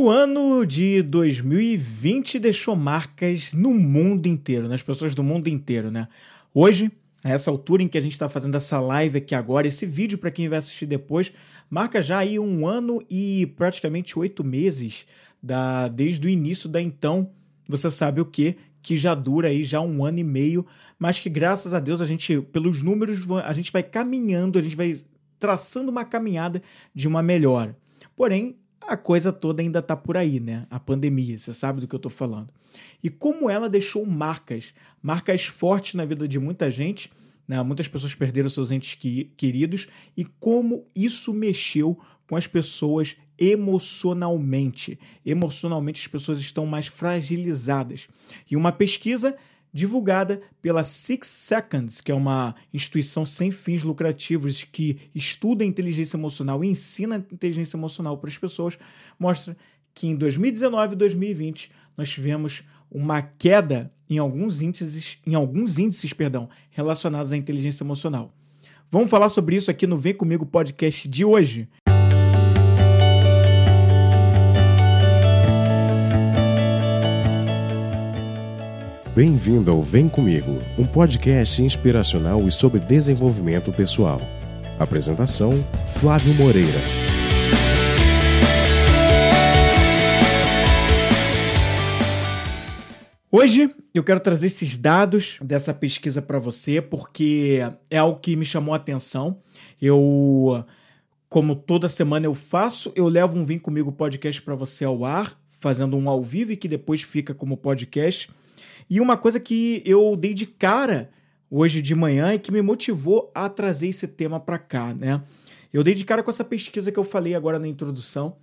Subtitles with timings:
[0.00, 6.06] O ano de 2020 deixou marcas no mundo inteiro, nas pessoas do mundo inteiro, né?
[6.54, 6.88] Hoje,
[7.24, 10.16] a essa altura em que a gente está fazendo essa live aqui agora, esse vídeo
[10.16, 11.32] para quem vai assistir depois,
[11.68, 15.04] marca já aí um ano e praticamente oito meses
[15.42, 17.32] da, desde o início da então,
[17.68, 20.64] você sabe o que, que já dura aí já um ano e meio,
[20.96, 24.76] mas que graças a Deus a gente, pelos números, a gente vai caminhando, a gente
[24.76, 24.94] vai
[25.40, 26.62] traçando uma caminhada
[26.94, 27.76] de uma melhora.
[28.14, 28.54] Porém,
[28.88, 30.66] a coisa toda ainda está por aí, né?
[30.70, 32.48] A pandemia, você sabe do que eu estou falando.
[33.04, 34.72] E como ela deixou marcas,
[35.02, 37.12] marcas fortes na vida de muita gente,
[37.46, 37.62] né?
[37.62, 38.98] muitas pessoas perderam seus entes
[39.36, 44.98] queridos, e como isso mexeu com as pessoas emocionalmente.
[45.24, 48.08] Emocionalmente, as pessoas estão mais fragilizadas.
[48.50, 49.36] E uma pesquisa
[49.72, 56.64] divulgada pela Six Seconds, que é uma instituição sem fins lucrativos que estuda inteligência emocional
[56.64, 58.78] e ensina inteligência emocional para as pessoas,
[59.18, 59.56] mostra
[59.94, 66.12] que em 2019 e 2020 nós tivemos uma queda em alguns índices, em alguns índices,
[66.12, 68.32] perdão, relacionados à inteligência emocional.
[68.90, 71.68] Vamos falar sobre isso aqui no Vem Comigo podcast de hoje.
[79.18, 84.20] Bem-vindo ao Vem Comigo, um podcast inspiracional e sobre desenvolvimento pessoal.
[84.78, 85.54] Apresentação:
[85.98, 86.78] Flávio Moreira.
[93.28, 97.58] Hoje eu quero trazer esses dados dessa pesquisa para você porque
[97.90, 99.40] é algo que me chamou a atenção.
[99.82, 100.64] Eu,
[101.28, 105.36] como toda semana eu faço, eu levo um Vem Comigo podcast para você ao ar,
[105.58, 108.30] fazendo um ao vivo e que depois fica como podcast.
[108.88, 111.10] E uma coisa que eu dei de cara
[111.50, 115.22] hoje de manhã e que me motivou a trazer esse tema para cá, né?
[115.72, 118.36] Eu dei de cara com essa pesquisa que eu falei agora na introdução,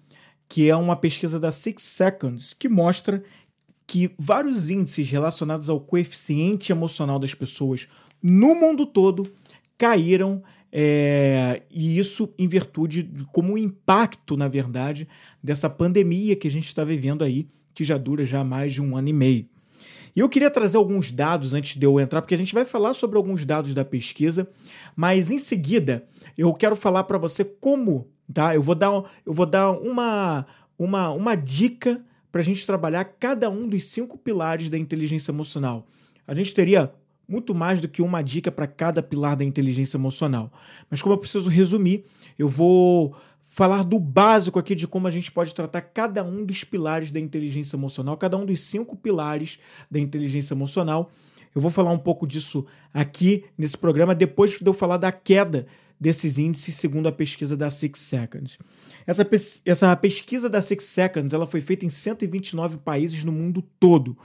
[0.48, 3.24] que é uma pesquisa da Six Seconds, que mostra
[3.88, 7.88] que vários índices relacionados ao coeficiente emocional das pessoas
[8.22, 9.32] no mundo todo
[9.78, 15.08] caíram é, e isso em virtude de, como impacto, na verdade,
[15.42, 18.98] dessa pandemia que a gente está vivendo aí, que já dura já mais de um
[18.98, 19.46] ano e meio.
[20.16, 22.94] E eu queria trazer alguns dados antes de eu entrar, porque a gente vai falar
[22.94, 24.48] sobre alguns dados da pesquisa,
[24.96, 28.56] mas em seguida eu quero falar para você como, tá?
[28.56, 28.92] Eu vou dar,
[29.26, 30.46] eu vou dar uma,
[30.80, 35.86] uma, uma dica para a gente trabalhar cada um dos cinco pilares da inteligência emocional.
[36.26, 36.94] A gente teria
[37.28, 40.52] muito mais do que uma dica para cada pilar da inteligência emocional.
[40.90, 42.06] Mas como eu preciso resumir,
[42.38, 43.16] eu vou
[43.56, 47.22] falar do básico aqui de como a gente pode tratar cada um dos pilares da
[47.22, 49.58] inteligência emocional, cada um dos cinco pilares
[49.90, 51.10] da inteligência emocional.
[51.56, 55.68] Eu vou falar um pouco disso aqui nesse programa, depois de eu falar da queda
[55.98, 58.60] desses índices, segundo a pesquisa da Six Seconds.
[59.08, 59.26] Essa,
[59.66, 64.18] essa pesquisa da Six Seconds ela foi feita em 129 países no mundo todo.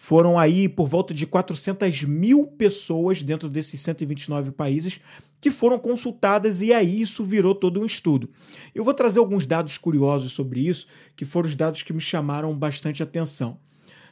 [0.00, 5.00] Foram aí por volta de 400 mil pessoas dentro desses 129 países
[5.40, 8.30] que foram consultadas e aí isso virou todo um estudo.
[8.72, 12.56] Eu vou trazer alguns dados curiosos sobre isso, que foram os dados que me chamaram
[12.56, 13.58] bastante atenção.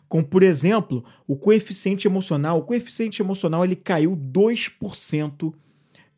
[0.08, 2.58] Como, por exemplo, o coeficiente emocional.
[2.58, 5.54] O coeficiente emocional ele caiu 2%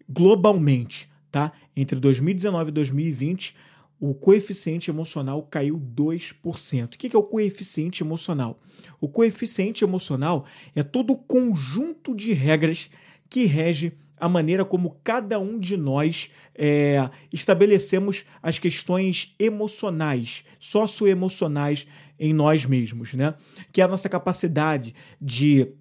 [0.08, 1.52] globalmente, tá?
[1.76, 3.54] Entre 2019 e 2020,
[4.00, 6.94] o coeficiente emocional caiu 2%.
[6.94, 8.60] O que é o coeficiente emocional?
[9.00, 10.44] O coeficiente emocional
[10.74, 12.90] é todo o conjunto de regras
[13.28, 21.86] que rege a maneira como cada um de nós é, estabelecemos as questões emocionais, socioemocionais
[22.18, 23.34] em nós mesmos, né?
[23.72, 25.72] Que é a nossa capacidade de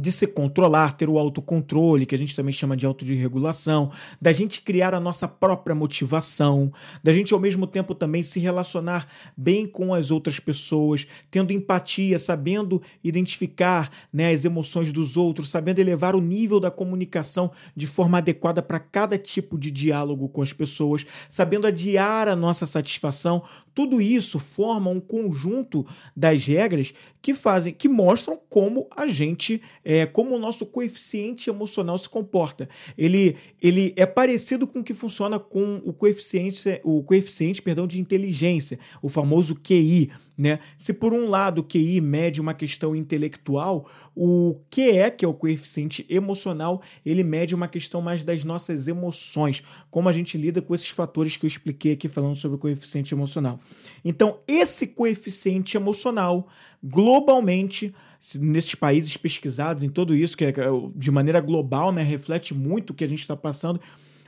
[0.00, 3.90] de se controlar, ter o autocontrole, que a gente também chama de autoregulação,
[4.20, 6.72] da gente criar a nossa própria motivação,
[7.02, 9.06] da gente ao mesmo tempo também se relacionar
[9.36, 15.78] bem com as outras pessoas, tendo empatia, sabendo identificar né, as emoções dos outros, sabendo
[15.78, 20.52] elevar o nível da comunicação de forma adequada para cada tipo de diálogo com as
[20.52, 23.42] pessoas, sabendo adiar a nossa satisfação,
[23.74, 26.92] tudo isso forma um conjunto das regras
[27.22, 29.60] que fazem, que mostram como a gente
[30.06, 32.68] como o nosso coeficiente emocional se comporta.
[32.96, 38.00] Ele, ele é parecido com o que funciona com o coeficiente, o coeficiente perdão, de
[38.00, 40.10] inteligência, o famoso QI.
[40.40, 40.58] Né?
[40.78, 45.34] Se por um lado o QI mede uma questão intelectual, o QE, que é o
[45.34, 50.74] coeficiente emocional, ele mede uma questão mais das nossas emoções, como a gente lida com
[50.74, 53.60] esses fatores que eu expliquei aqui falando sobre o coeficiente emocional.
[54.02, 56.48] Então, esse coeficiente emocional,
[56.82, 57.94] globalmente,
[58.36, 60.54] nesses países pesquisados, em tudo isso, que é
[60.96, 63.78] de maneira global, né, reflete muito o que a gente está passando,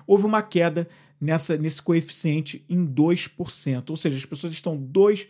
[0.06, 0.86] houve uma queda
[1.18, 3.88] nessa, nesse coeficiente em 2%.
[3.88, 5.26] Ou seja, as pessoas estão 2%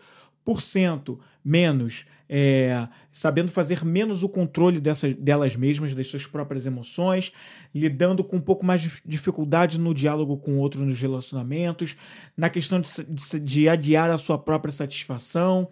[1.44, 2.04] menos
[2.34, 7.30] é, sabendo fazer menos o controle dessas, delas mesmas, das suas próprias emoções,
[7.74, 11.94] lidando com um pouco mais de dificuldade no diálogo com o outro nos relacionamentos,
[12.34, 15.68] na questão de, de, de adiar a sua própria satisfação,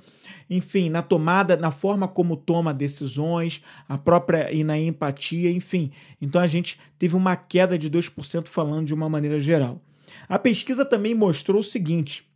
[0.51, 5.91] enfim, na tomada, na forma como toma decisões, a própria e na empatia, enfim.
[6.21, 9.81] Então a gente teve uma queda de 2% falando de uma maneira geral.
[10.29, 12.30] A pesquisa também mostrou o seguinte: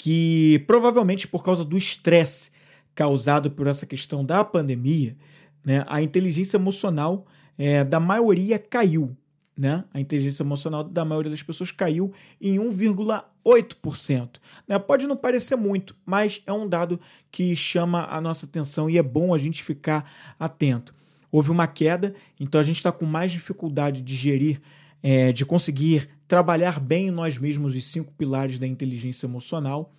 [0.00, 2.50] que provavelmente por causa do estresse
[2.94, 5.14] causado por essa questão da pandemia,
[5.62, 7.26] né, a inteligência emocional
[7.58, 9.14] é, da maioria caiu.
[9.54, 9.84] Né?
[9.92, 14.40] A inteligência emocional da maioria das pessoas caiu em 1,8%.
[14.66, 14.78] Né?
[14.78, 16.98] Pode não parecer muito, mas é um dado
[17.30, 20.94] que chama a nossa atenção e é bom a gente ficar atento.
[21.30, 24.62] Houve uma queda, então a gente está com mais dificuldade de gerir,
[25.02, 29.92] é, de conseguir trabalhar bem em nós mesmos os cinco pilares da inteligência emocional.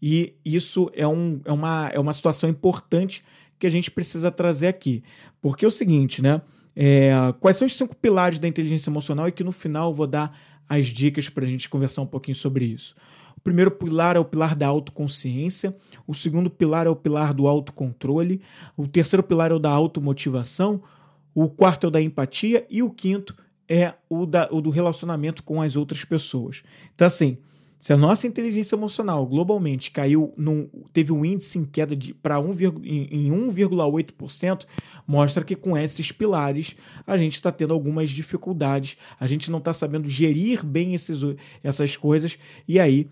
[0.00, 3.24] E isso é, um, é, uma, é uma situação importante
[3.58, 5.02] que a gente precisa trazer aqui.
[5.40, 6.42] Porque é o seguinte, né?
[6.74, 7.10] É,
[7.40, 10.38] quais são os cinco pilares da inteligência emocional e que no final eu vou dar
[10.68, 12.94] as dicas para a gente conversar um pouquinho sobre isso.
[13.36, 15.74] O primeiro pilar é o pilar da autoconsciência,
[16.06, 18.42] o segundo pilar é o pilar do autocontrole,
[18.76, 20.82] o terceiro pilar é o da automotivação,
[21.34, 23.36] o quarto é o da empatia e o quinto
[23.68, 26.62] é o, da, o do relacionamento com as outras pessoas.
[26.94, 27.38] Então, assim,
[27.78, 32.52] se a nossa inteligência emocional globalmente caiu, num, teve um índice em queda para 1,
[32.82, 34.66] em 1,8%,
[35.06, 36.74] mostra que com esses pilares
[37.06, 41.20] a gente está tendo algumas dificuldades, a gente não está sabendo gerir bem esses,
[41.62, 43.08] essas coisas, e aí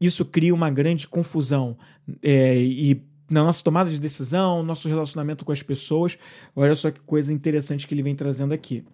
[0.00, 1.76] isso cria uma grande confusão.
[2.22, 6.18] É, e na nossa tomada de decisão, nosso relacionamento com as pessoas.
[6.54, 8.84] Olha só que coisa interessante que ele vem trazendo aqui.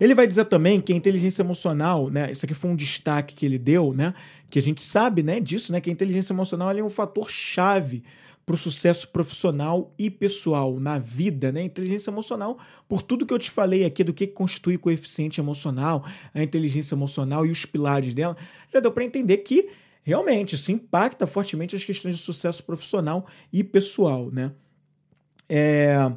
[0.00, 3.44] Ele vai dizer também que a inteligência emocional, né, isso aqui foi um destaque que
[3.44, 4.14] ele deu, né,
[4.50, 8.02] que a gente sabe, né, disso, né, que a inteligência emocional é um fator chave
[8.48, 11.62] para o sucesso profissional e pessoal na vida, né?
[11.62, 12.58] Inteligência emocional,
[12.88, 16.02] por tudo que eu te falei aqui do que constitui coeficiente emocional,
[16.32, 18.34] a inteligência emocional e os pilares dela,
[18.72, 19.68] já deu para entender que
[20.02, 24.52] realmente isso impacta fortemente as questões de sucesso profissional e pessoal, né?
[25.46, 26.10] É...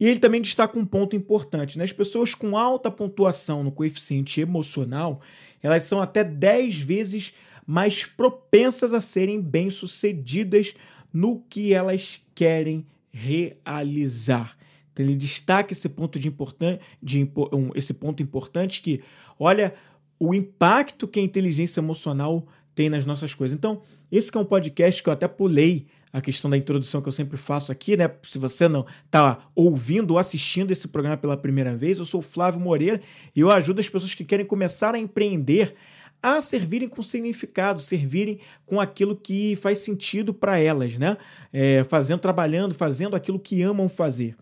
[0.00, 1.84] E ele também destaca um ponto importante: né?
[1.84, 5.20] as pessoas com alta pontuação no coeficiente emocional,
[5.62, 7.34] elas são até 10 vezes
[7.66, 10.74] mais propensas a serem bem-sucedidas
[11.12, 14.56] no que elas querem realizar.
[14.92, 19.02] Então ele destaca esse ponto de importante, de, um, esse ponto importante que,
[19.38, 19.74] olha,
[20.18, 23.56] o impacto que a inteligência emocional tem nas nossas coisas.
[23.56, 27.12] Então, esse é um podcast que eu até pulei a questão da introdução que eu
[27.12, 28.10] sempre faço aqui, né?
[28.22, 32.60] Se você não está ouvindo ou assistindo esse programa pela primeira vez, eu sou Flávio
[32.60, 33.00] Moreira
[33.34, 35.74] e eu ajudo as pessoas que querem começar a empreender
[36.22, 41.16] a servirem com significado, servirem com aquilo que faz sentido para elas, né?
[41.52, 44.36] É, fazendo, trabalhando, fazendo aquilo que amam fazer.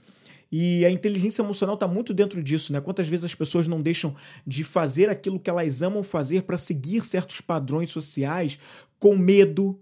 [0.50, 2.80] E a inteligência emocional está muito dentro disso, né?
[2.80, 4.14] Quantas vezes as pessoas não deixam
[4.46, 8.58] de fazer aquilo que elas amam fazer para seguir certos padrões sociais
[8.98, 9.78] com medo,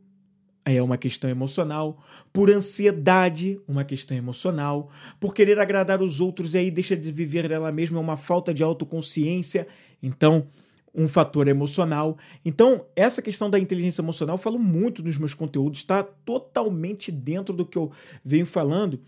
[0.74, 2.02] é uma questão emocional,
[2.32, 4.90] por ansiedade, uma questão emocional,
[5.20, 8.52] por querer agradar os outros e aí deixa de viver dela mesma, é uma falta
[8.52, 9.68] de autoconsciência,
[10.02, 10.48] então
[10.92, 12.18] um fator emocional.
[12.44, 17.54] Então, essa questão da inteligência emocional, eu falo muito nos meus conteúdos, está totalmente dentro
[17.54, 17.92] do que eu
[18.24, 18.98] venho falando,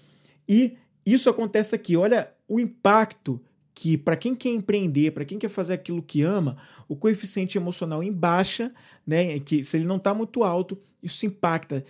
[0.48, 1.96] e isso acontece aqui.
[1.96, 3.40] Olha o impacto
[3.78, 6.56] que para quem quer empreender, para quem quer fazer aquilo que ama,
[6.88, 8.72] o coeficiente emocional em baixa,
[9.06, 11.84] né, que se ele não está muito alto, isso impacta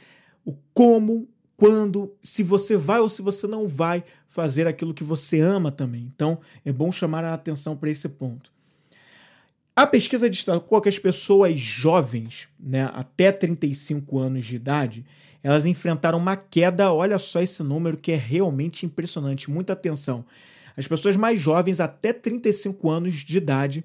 [0.44, 1.26] o como,
[1.56, 6.12] quando, se você vai ou se você não vai fazer aquilo que você ama também.
[6.14, 8.52] Então, é bom chamar a atenção para esse ponto.
[9.74, 15.06] A pesquisa destacou que as pessoas jovens, né, até 35 anos de idade,
[15.42, 20.26] elas enfrentaram uma queda, olha só esse número que é realmente impressionante, muita atenção
[20.78, 23.84] as pessoas mais jovens, até 35 anos de idade,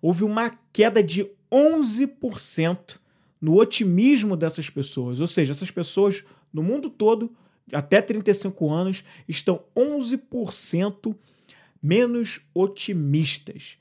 [0.00, 2.98] houve uma queda de 11%
[3.40, 5.20] no otimismo dessas pessoas.
[5.20, 7.32] Ou seja, essas pessoas no mundo todo,
[7.72, 11.16] até 35 anos, estão 11%
[11.82, 13.76] menos otimistas.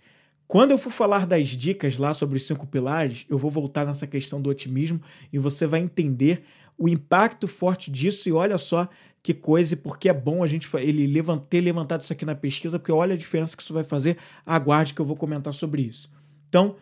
[0.48, 4.08] Quando eu for falar das dicas lá sobre os cinco pilares, eu vou voltar nessa
[4.08, 5.00] questão do otimismo
[5.32, 6.44] e você vai entender
[6.80, 8.28] o impacto forte disso.
[8.28, 8.90] E olha só
[9.22, 12.36] que coisa, e porque é bom a gente ele levant, ter levantado isso aqui na
[12.36, 14.18] pesquisa, porque olha a diferença que isso vai fazer.
[14.46, 16.10] Aguarde que eu vou comentar sobre isso.
[16.48, 16.78] Então,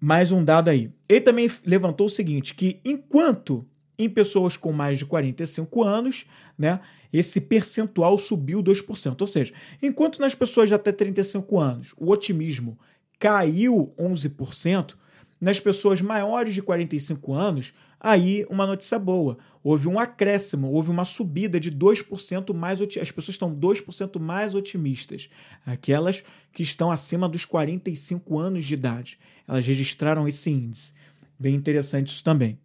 [0.00, 0.90] mais um dado aí.
[1.08, 3.66] Ele também levantou o seguinte: que enquanto
[3.98, 6.26] em pessoas com mais de 45 anos,
[6.58, 6.80] né,
[7.12, 9.20] esse percentual subiu 2%.
[9.20, 12.78] Ou seja, enquanto nas pessoas de até 35 anos o otimismo
[13.18, 14.94] caiu 11%,
[15.42, 19.36] Nas pessoas maiores de 45 anos, aí uma notícia boa.
[19.60, 25.28] Houve um acréscimo, houve uma subida de 2% mais as pessoas estão 2% mais otimistas.
[25.66, 26.22] Aquelas
[26.52, 29.18] que estão acima dos 45 anos de idade.
[29.48, 30.92] Elas registraram esse índice.
[31.36, 32.56] Bem interessante isso também.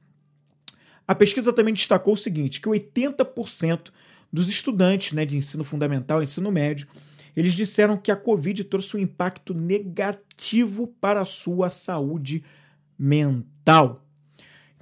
[1.07, 3.89] A pesquisa também destacou o seguinte, que 80%
[4.31, 6.87] dos estudantes né, de ensino fundamental, ensino médio,
[7.35, 12.66] eles disseram que a Covid trouxe um impacto negativo para a sua saúde mental.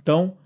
[0.01, 0.37] Então,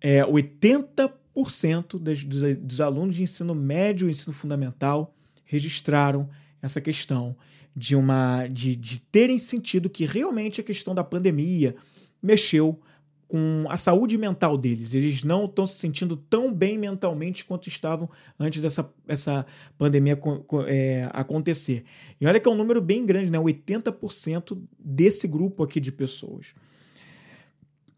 [0.00, 5.14] é, 80% dos, dos, dos alunos de ensino médio e ensino fundamental
[5.44, 6.28] registraram
[6.60, 7.36] essa questão
[7.76, 11.74] de uma de, de terem sentido que realmente a questão da pandemia
[12.22, 12.80] mexeu
[13.26, 14.94] com a saúde mental deles.
[14.94, 19.44] Eles não estão se sentindo tão bem mentalmente quanto estavam antes dessa essa
[19.76, 20.18] pandemia
[20.66, 21.84] é, acontecer.
[22.20, 23.38] E olha que é um número bem grande, né?
[23.38, 26.54] 80% desse grupo aqui de pessoas.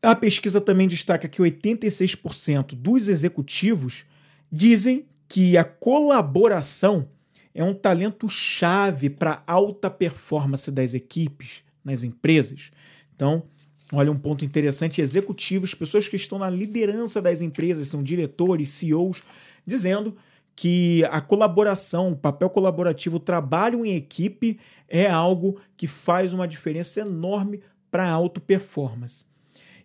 [0.06, 4.06] A pesquisa também destaca que 86% dos executivos
[4.52, 7.08] dizem que a colaboração
[7.52, 12.70] é um talento chave para alta performance das equipes nas empresas.
[13.16, 13.48] Então,
[13.92, 19.24] olha um ponto interessante: executivos, pessoas que estão na liderança das empresas, são diretores, CEOs,
[19.66, 20.16] dizendo
[20.54, 26.46] que a colaboração, o papel colaborativo, o trabalho em equipe é algo que faz uma
[26.46, 27.60] diferença enorme
[27.90, 29.25] para a alta performance.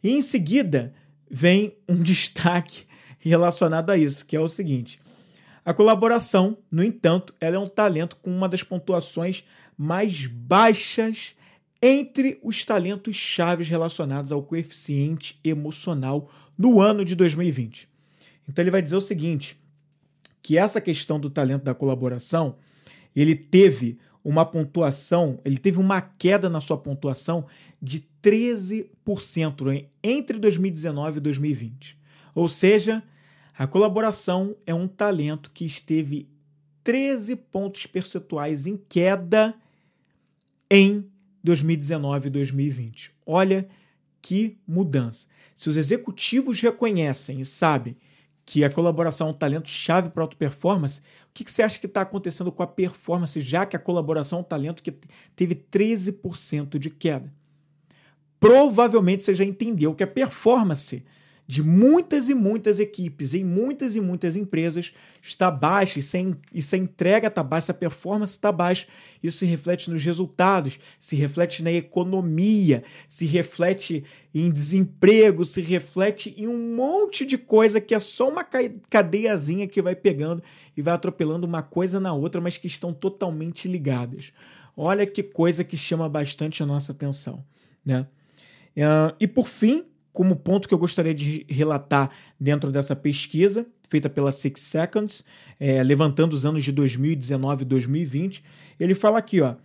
[0.04, 0.94] E em seguida
[1.30, 2.86] vem um destaque
[3.20, 5.00] relacionado a isso, que é o seguinte:
[5.64, 9.44] a colaboração, no entanto, ela é um talento com uma das pontuações
[9.78, 11.36] mais baixas
[11.82, 17.90] entre os talentos chaves relacionados ao coeficiente emocional no ano de 2020.
[18.48, 19.60] Então ele vai dizer o seguinte,
[20.42, 22.56] que essa questão do talento da colaboração,
[23.16, 27.46] ele teve uma pontuação, ele teve uma queda na sua pontuação
[27.82, 31.98] de 13% entre 2019 e 2020.
[32.34, 33.04] Ou seja,
[33.58, 36.30] a colaboração é um talento que esteve
[36.84, 39.54] 13 pontos percentuais em queda
[40.70, 41.06] em
[41.44, 43.12] 2019 e 2020.
[43.26, 43.68] Olha
[44.22, 45.28] que mudança.
[45.56, 47.96] Se os executivos reconhecem e sabem
[48.46, 51.80] que a colaboração é um talento chave para a auto performance, o que você acha
[51.80, 54.94] que está acontecendo com a performance, já que a colaboração é um talento que
[55.36, 57.34] teve 13% de queda?
[58.42, 61.06] Provavelmente você já entendeu que a performance
[61.46, 66.60] de muitas e muitas equipes em muitas e muitas empresas está baixa e sem, e
[66.60, 68.88] se a entrega está baixa, se a performance está baixa,
[69.22, 76.34] isso se reflete nos resultados, se reflete na economia, se reflete em desemprego, se reflete
[76.36, 78.44] em um monte de coisa que é só uma
[78.90, 80.42] cadeiazinha que vai pegando
[80.76, 84.34] e vai atropelando uma coisa na outra, mas que estão totalmente ligadas.
[84.76, 87.46] Olha que coisa que chama bastante a nossa atenção,
[87.86, 88.08] né?
[89.20, 92.10] E por fim, como ponto que eu gostaria de relatar
[92.40, 95.24] dentro dessa pesquisa, feita pela Six Seconds,
[95.60, 98.44] é, levantando os anos de 2019 e 2020,
[98.80, 99.56] ele fala aqui, ó,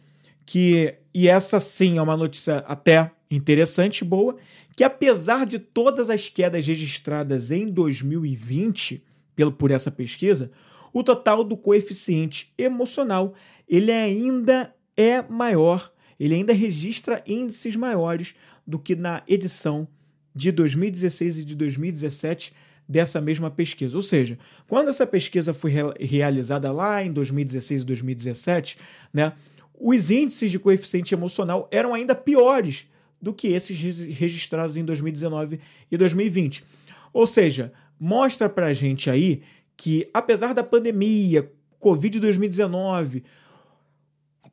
[0.45, 4.37] que, e essa sim é uma notícia até interessante e boa,
[4.77, 9.03] que apesar de todas as quedas registradas em 2020
[9.35, 10.51] pelo, por essa pesquisa,
[10.93, 13.35] o total do coeficiente emocional
[13.69, 18.35] ele ainda é maior, ele ainda registra índices maiores
[18.67, 19.87] do que na edição
[20.35, 22.53] de 2016 e de 2017
[22.89, 23.97] dessa mesma pesquisa.
[23.97, 28.79] Ou seja, quando essa pesquisa foi realizada lá em 2016 e 2017,
[29.13, 29.33] né,
[29.79, 32.87] os índices de coeficiente emocional eram ainda piores
[33.21, 36.65] do que esses registrados em 2019 e 2020.
[37.13, 39.43] Ou seja, mostra para a gente aí
[39.77, 43.25] que, apesar da pandemia, Covid 2019,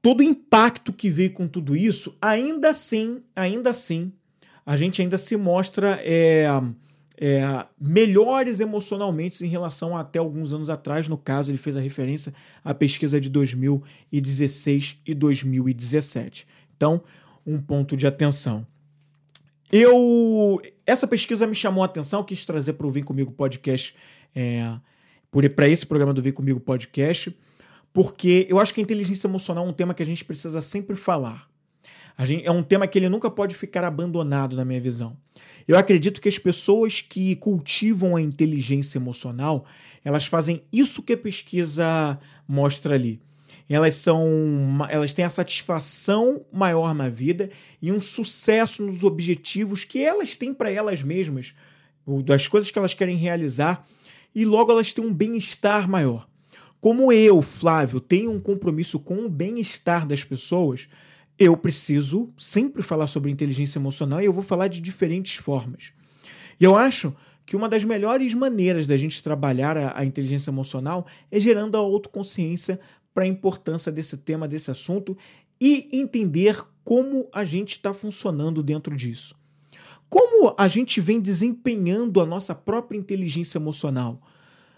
[0.03, 4.11] todo o impacto que veio com tudo isso, ainda assim, ainda assim,
[4.65, 6.45] a gente ainda se mostra é,
[7.17, 11.07] é, melhores emocionalmente em relação a até alguns anos atrás.
[11.07, 12.33] No caso, ele fez a referência
[12.65, 16.45] à pesquisa de 2016 e 2017.
[16.75, 17.01] Então,
[17.47, 18.67] um ponto de atenção.
[19.71, 23.95] Eu essa pesquisa me chamou a atenção, quis trazer para o Vem Comigo podcast,
[24.35, 24.77] é,
[25.55, 27.33] para esse programa do Vem Comigo podcast,
[27.93, 30.95] porque eu acho que a inteligência emocional é um tema que a gente precisa sempre
[30.95, 31.47] falar.
[32.19, 35.17] Gente, é um tema que ele nunca pode ficar abandonado, na minha visão.
[35.67, 39.65] Eu acredito que as pessoas que cultivam a inteligência emocional,
[40.03, 43.19] elas fazem isso que a pesquisa mostra ali.
[43.67, 44.27] Elas são,
[44.89, 47.49] elas têm a satisfação maior na vida
[47.81, 51.55] e um sucesso nos objetivos que elas têm para elas mesmas,
[52.25, 53.87] das coisas que elas querem realizar,
[54.35, 56.27] e logo elas têm um bem-estar maior.
[56.83, 60.89] Como eu, Flávio, tenho um compromisso com o bem-estar das pessoas,
[61.39, 65.93] eu preciso sempre falar sobre inteligência emocional e eu vou falar de diferentes formas.
[66.59, 71.07] E eu acho que uma das melhores maneiras da gente trabalhar a, a inteligência emocional
[71.31, 72.77] é gerando a autoconsciência
[73.13, 75.17] para a importância desse tema, desse assunto
[75.61, 79.33] e entender como a gente está funcionando dentro disso.
[80.09, 84.21] Como a gente vem desempenhando a nossa própria inteligência emocional.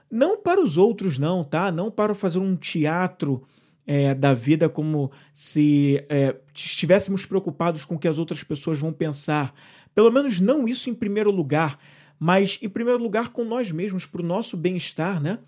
[0.09, 1.71] Não para os outros, não, tá?
[1.71, 3.43] Não para fazer um teatro
[3.85, 8.91] é, da vida como se é, estivéssemos preocupados com o que as outras pessoas vão
[8.91, 9.53] pensar.
[9.93, 11.79] Pelo menos não isso em primeiro lugar,
[12.19, 15.39] mas em primeiro lugar com nós mesmos, para o nosso bem-estar, né?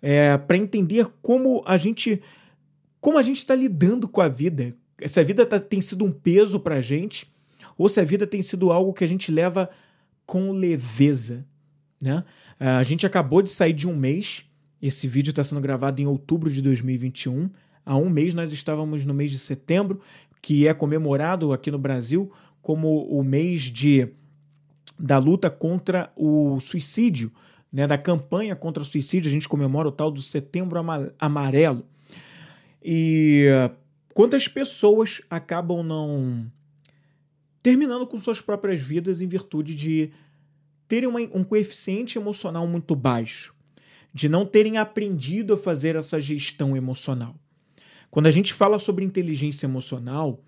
[0.00, 2.20] É, para entender como a gente
[3.00, 4.74] como a gente está lidando com a vida.
[5.06, 7.30] Se a vida tá, tem sido um peso para a gente
[7.76, 9.68] ou se a vida tem sido algo que a gente leva
[10.24, 11.44] com leveza.
[12.04, 12.22] Né?
[12.60, 14.44] A gente acabou de sair de um mês.
[14.80, 17.48] Esse vídeo está sendo gravado em outubro de 2021.
[17.86, 19.98] Há um mês nós estávamos no mês de setembro,
[20.42, 22.30] que é comemorado aqui no Brasil
[22.60, 24.08] como o mês de
[24.98, 27.32] da luta contra o suicídio,
[27.72, 30.78] né, da campanha contra o suicídio, a gente comemora o tal do Setembro
[31.18, 31.84] Amarelo.
[32.82, 33.46] E
[34.12, 36.46] quantas pessoas acabam não
[37.62, 40.12] terminando com suas próprias vidas em virtude de
[40.94, 43.52] terem uma, um coeficiente emocional muito baixo,
[44.12, 47.34] de não terem aprendido a fazer essa gestão emocional.
[48.12, 50.40] Quando a gente fala sobre inteligência emocional,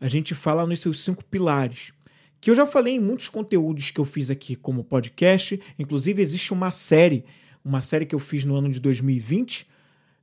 [0.00, 1.92] a gente fala nos seus cinco pilares
[2.40, 5.60] que eu já falei em muitos conteúdos que eu fiz aqui como podcast.
[5.76, 7.24] Inclusive, existe uma série,
[7.64, 9.66] uma série que eu fiz no ano de 2020,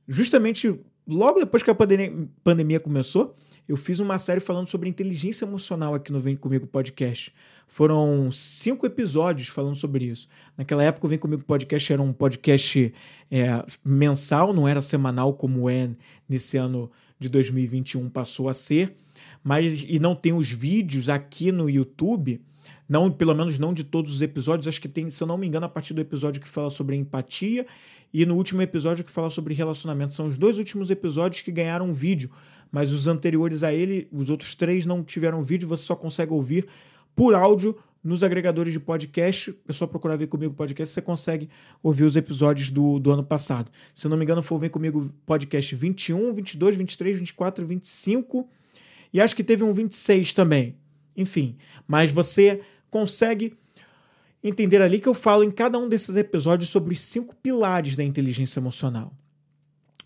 [0.08, 0.74] justamente
[1.06, 3.36] logo depois que a pandemia começou.
[3.68, 7.34] Eu fiz uma série falando sobre inteligência emocional aqui no Vem Comigo Podcast.
[7.66, 10.28] Foram cinco episódios falando sobre isso.
[10.56, 12.94] Naquela época, o Vem Comigo Podcast era um podcast
[13.28, 15.90] é, mensal, não era semanal como é
[16.28, 18.94] nesse ano de 2021 passou a ser
[19.42, 22.40] mas e não tem os vídeos aqui no YouTube,
[22.88, 25.46] não, pelo menos não de todos os episódios, acho que tem, se eu não me
[25.46, 27.66] engano, a partir do episódio que fala sobre empatia
[28.12, 30.14] e no último episódio que fala sobre relacionamento.
[30.14, 32.30] São os dois últimos episódios que ganharam vídeo,
[32.70, 36.66] mas os anteriores a ele, os outros três não tiveram vídeo, você só consegue ouvir
[37.14, 39.52] por áudio nos agregadores de podcast.
[39.66, 41.48] É só procurar Vem Comigo Podcast, você consegue
[41.82, 43.70] ouvir os episódios do, do ano passado.
[43.94, 48.48] Se não me engano, foi o Vem Comigo Podcast 21, 22, 23, 24, 25
[49.12, 50.76] e acho que teve um 26 também.
[51.16, 51.56] Enfim,
[51.88, 53.56] mas você consegue
[54.42, 58.04] entender ali que eu falo em cada um desses episódios sobre os cinco pilares da
[58.04, 59.12] inteligência emocional,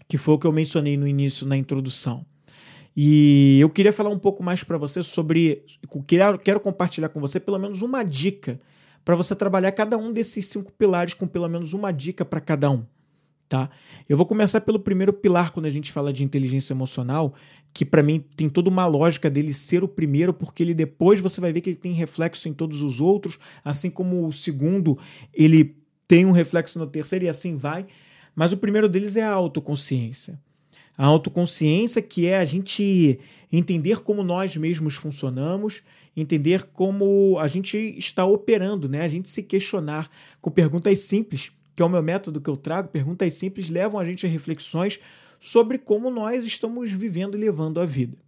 [0.08, 2.24] que foi o que eu mencionei no início, na introdução.
[2.96, 5.64] E eu queria falar um pouco mais para você sobre.
[6.06, 8.60] Quero, quero compartilhar com você pelo menos uma dica
[9.04, 12.70] para você trabalhar cada um desses cinco pilares com pelo menos uma dica para cada
[12.70, 12.84] um
[13.50, 13.68] tá?
[14.08, 17.34] Eu vou começar pelo primeiro pilar quando a gente fala de inteligência emocional,
[17.74, 21.40] que para mim tem toda uma lógica dele ser o primeiro, porque ele depois você
[21.40, 24.96] vai ver que ele tem reflexo em todos os outros, assim como o segundo,
[25.34, 27.86] ele tem um reflexo no terceiro e assim vai.
[28.36, 30.40] Mas o primeiro deles é a autoconsciência.
[30.96, 33.18] A autoconsciência que é a gente
[33.50, 35.82] entender como nós mesmos funcionamos,
[36.16, 39.02] entender como a gente está operando, né?
[39.02, 40.08] A gente se questionar
[40.40, 44.04] com perguntas simples que é o meu método que eu trago, perguntas simples levam a
[44.04, 45.00] gente a reflexões
[45.40, 48.18] sobre como nós estamos vivendo e levando a vida.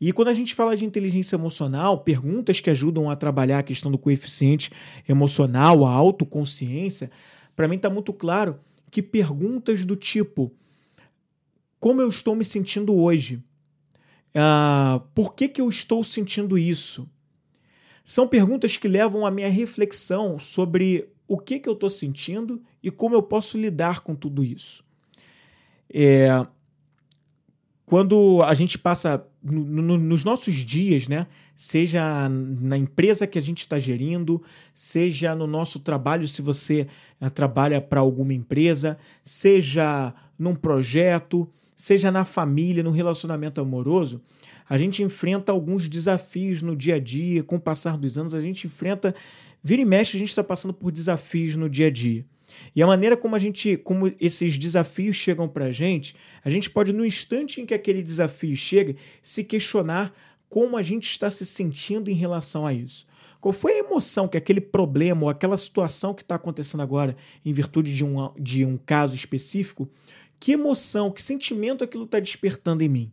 [0.00, 3.90] E quando a gente fala de inteligência emocional, perguntas que ajudam a trabalhar a questão
[3.90, 4.70] do coeficiente
[5.08, 7.10] emocional, a autoconsciência,
[7.56, 10.54] para mim está muito claro que perguntas do tipo:
[11.80, 13.42] como eu estou me sentindo hoje?
[14.28, 17.10] Uh, por que, que eu estou sentindo isso?
[18.04, 22.90] São perguntas que levam a minha reflexão sobre o que, que eu estou sentindo e
[22.90, 24.84] como eu posso lidar com tudo isso.
[25.92, 26.46] É,
[27.86, 31.26] quando a gente passa no, no, nos nossos dias, né?
[31.54, 34.42] Seja na empresa que a gente está gerindo,
[34.74, 36.86] seja no nosso trabalho, se você
[37.20, 44.20] é, trabalha para alguma empresa, seja num projeto, seja na família, no relacionamento amoroso,
[44.68, 48.40] a gente enfrenta alguns desafios no dia a dia, com o passar dos anos, a
[48.40, 49.14] gente enfrenta
[49.66, 52.24] Vira e mexe, a gente está passando por desafios no dia a dia.
[52.72, 56.70] E a maneira como a gente, como esses desafios chegam para a gente, a gente
[56.70, 60.14] pode, no instante em que aquele desafio chega, se questionar
[60.48, 63.08] como a gente está se sentindo em relação a isso.
[63.40, 67.52] Qual foi a emoção que aquele problema ou aquela situação que está acontecendo agora, em
[67.52, 69.90] virtude de um, de um caso específico,
[70.38, 73.12] que emoção, que sentimento aquilo está despertando em mim?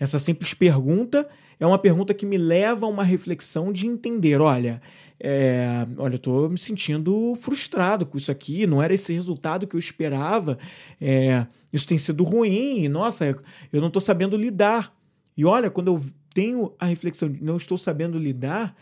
[0.00, 4.80] Essa simples pergunta é uma pergunta que me leva a uma reflexão de entender: olha,
[5.18, 9.74] é, olha, eu estou me sentindo frustrado com isso aqui, não era esse resultado que
[9.74, 10.58] eu esperava,
[11.00, 13.26] é, isso tem sido ruim, nossa,
[13.72, 14.94] eu não estou sabendo lidar.
[15.36, 16.02] E olha, quando eu
[16.34, 18.76] tenho a reflexão de não estou sabendo lidar,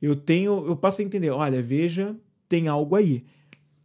[0.00, 2.16] eu tenho, eu passo a entender, olha, veja,
[2.48, 3.24] tem algo aí.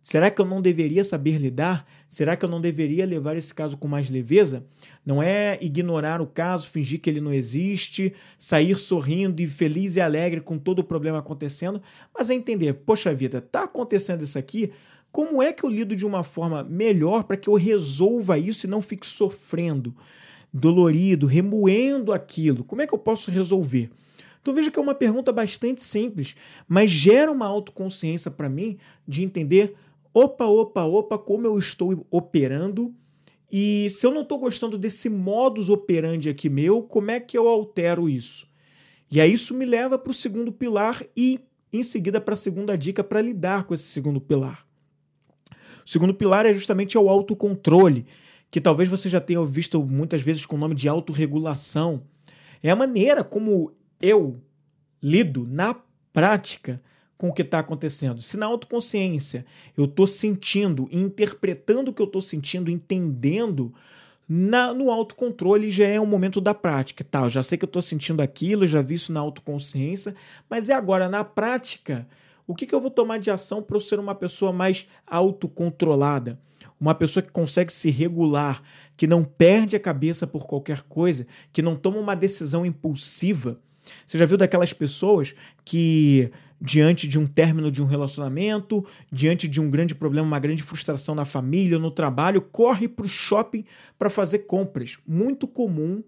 [0.07, 1.85] Será que eu não deveria saber lidar?
[2.07, 4.65] Será que eu não deveria levar esse caso com mais leveza?
[5.05, 9.99] Não é ignorar o caso, fingir que ele não existe, sair sorrindo e feliz e
[9.99, 11.81] alegre com todo o problema acontecendo,
[12.17, 14.71] mas é entender, poxa vida, tá acontecendo isso aqui,
[15.11, 18.69] como é que eu lido de uma forma melhor para que eu resolva isso e
[18.69, 19.93] não fique sofrendo,
[20.53, 22.63] dolorido, remoendo aquilo?
[22.63, 23.89] Como é que eu posso resolver?
[24.41, 26.33] Então veja que é uma pergunta bastante simples,
[26.65, 29.75] mas gera uma autoconsciência para mim de entender
[30.17, 32.93] opa, opa, opa, como eu estou operando.
[33.51, 37.47] E se eu não estou gostando desse modus operandi aqui meu, como é que eu
[37.47, 38.47] altero isso?
[39.11, 41.39] E aí isso me leva para o segundo pilar e
[41.71, 44.65] em seguida para a segunda dica para lidar com esse segundo pilar.
[45.85, 48.05] O segundo pilar é justamente o autocontrole,
[48.49, 52.01] que talvez você já tenha visto muitas vezes com o nome de autorregulação.
[52.61, 54.41] É a maneira como eu
[55.01, 55.75] lido na
[56.11, 56.81] prática
[57.17, 58.21] com o que está acontecendo.
[58.21, 63.73] Se na autoconsciência eu estou sentindo, interpretando o que eu estou sentindo, entendendo,
[64.27, 67.03] na, no autocontrole já é um momento da prática.
[67.03, 70.13] Tá, eu já sei que eu estou sentindo aquilo, já vi isso na autoconsciência,
[70.49, 72.07] mas é agora na prática.
[72.45, 76.39] O que, que eu vou tomar de ação para eu ser uma pessoa mais autocontrolada?
[76.79, 78.61] Uma pessoa que consegue se regular,
[78.95, 83.59] que não perde a cabeça por qualquer coisa, que não toma uma decisão impulsiva.
[84.05, 85.33] Você já viu daquelas pessoas
[85.65, 90.63] que diante de um término de um relacionamento, diante de um grande problema, uma grande
[90.63, 93.63] frustração na família, no trabalho, corre para o shopping
[93.97, 94.97] para fazer compras.
[95.07, 96.03] Muito comum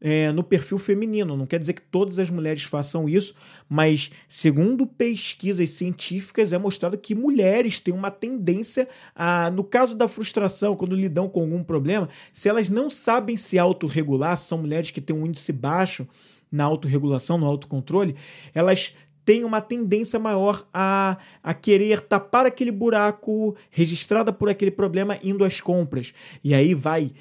[0.00, 1.34] é, no perfil feminino.
[1.36, 3.34] Não quer dizer que todas as mulheres façam isso,
[3.68, 10.06] mas segundo pesquisas científicas é mostrado que mulheres têm uma tendência a, no caso da
[10.06, 15.00] frustração, quando lidam com algum problema, se elas não sabem se autorregular, são mulheres que
[15.00, 16.06] têm um índice baixo
[16.52, 18.14] na autorregulação, no autocontrole,
[18.54, 25.18] elas tem uma tendência maior a, a querer tapar aquele buraco registrada por aquele problema
[25.22, 26.12] indo às compras.
[26.42, 27.12] E aí vai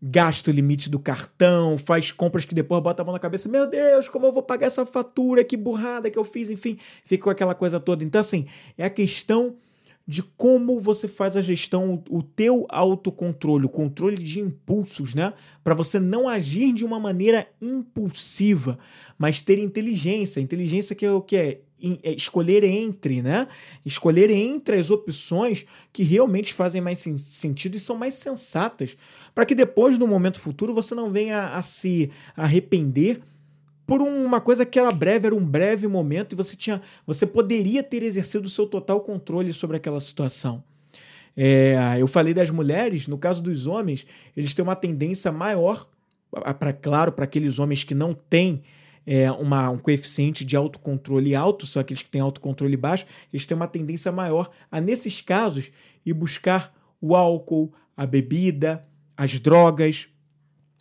[0.00, 3.66] gasta o limite do cartão, faz compras que depois bota a mão na cabeça, meu
[3.66, 7.30] Deus, como eu vou pagar essa fatura, que burrada que eu fiz, enfim, fica com
[7.30, 8.04] aquela coisa toda.
[8.04, 9.56] Então, assim, é a questão
[10.06, 15.32] de como você faz a gestão, o teu autocontrole, o controle de impulsos, né?
[15.64, 18.78] Para você não agir de uma maneira impulsiva,
[19.18, 20.40] mas ter inteligência.
[20.40, 21.60] Inteligência que é o que é?
[22.02, 23.48] é escolher entre, né?
[23.84, 28.96] Escolher entre as opções que realmente fazem mais sentido e são mais sensatas,
[29.34, 33.20] para que depois, no momento futuro, você não venha a se arrepender
[33.86, 37.82] por uma coisa que era breve, era um breve momento e você tinha, você poderia
[37.82, 40.62] ter exercido o seu total controle sobre aquela situação.
[41.36, 45.86] É, eu falei das mulheres, no caso dos homens, eles têm uma tendência maior,
[46.58, 48.62] para claro, para aqueles homens que não têm
[49.06, 53.54] é, uma, um coeficiente de autocontrole alto, são aqueles que têm autocontrole baixo, eles têm
[53.54, 55.70] uma tendência maior a, nesses casos,
[56.04, 58.84] ir buscar o álcool, a bebida,
[59.16, 60.08] as drogas.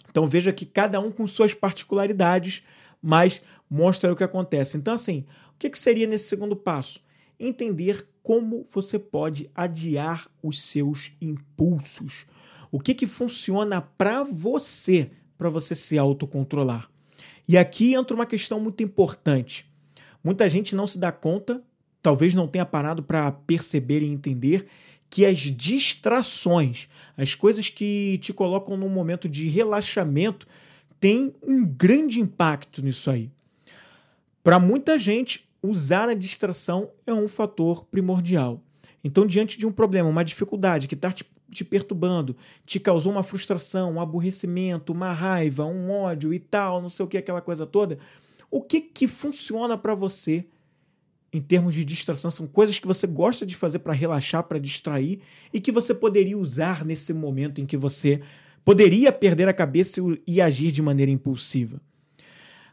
[0.09, 2.63] Então veja que cada um com suas particularidades
[3.05, 4.77] mas mostra o que acontece.
[4.77, 6.99] Então, assim, o que, seria nesse segundo passo?
[7.39, 12.25] Entender como você pode adiar os seus impulsos.
[12.71, 16.89] O que, que funciona para você, para você se autocontrolar.
[17.47, 19.71] E aqui entra uma questão muito importante.
[20.23, 21.61] Muita gente não se dá conta,
[22.01, 24.65] talvez não tenha parado para perceber e entender
[25.11, 30.47] que as distrações, as coisas que te colocam num momento de relaxamento,
[30.99, 33.31] tem um grande impacto nisso aí.
[34.43, 38.61] Para muita gente, usar a distração é um fator primordial.
[39.03, 43.23] Então, diante de um problema, uma dificuldade que está te, te, perturbando, te causou uma
[43.23, 47.65] frustração, um aborrecimento, uma raiva, um ódio e tal, não sei o que, aquela coisa
[47.65, 47.99] toda,
[48.49, 50.45] o que, que funciona para você
[51.31, 52.31] em termos de distração?
[52.31, 55.19] São coisas que você gosta de fazer para relaxar, para distrair
[55.53, 58.21] e que você poderia usar nesse momento em que você
[58.65, 61.79] poderia perder a cabeça e agir de maneira impulsiva.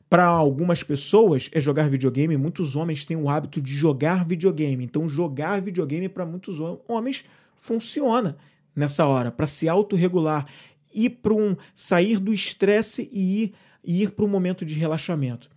[0.09, 4.85] Para algumas pessoas é jogar videogame, muitos homens têm o hábito de jogar videogame.
[4.85, 7.25] Então, jogar videogame para muitos homens
[7.57, 8.37] funciona
[8.75, 10.47] nessa hora, para se autorregular,
[10.93, 13.53] ir para um sair do estresse e ir,
[13.85, 15.51] ir para um momento de relaxamento.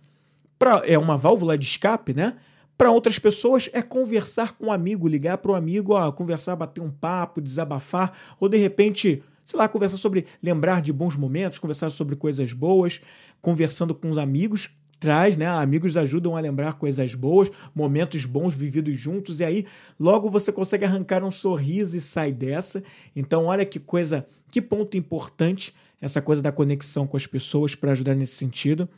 [0.58, 2.36] Pra, é uma válvula de escape, né?
[2.78, 6.82] Para outras pessoas é conversar com um amigo, ligar para o amigo, ó, conversar, bater
[6.82, 11.88] um papo, desabafar, ou de repente sei lá, conversar sobre lembrar de bons momentos, conversar
[11.90, 13.00] sobre coisas boas,
[13.40, 15.46] conversando com os amigos traz, né?
[15.46, 19.66] Amigos ajudam a lembrar coisas boas, momentos bons vividos juntos, e aí
[20.00, 22.82] logo você consegue arrancar um sorriso e sai dessa.
[23.14, 27.92] Então, olha que coisa, que ponto importante essa coisa da conexão com as pessoas para
[27.92, 28.88] ajudar nesse sentido.